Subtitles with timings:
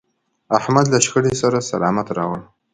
[0.57, 2.41] احمد له شخړې سر سلامت راوړ.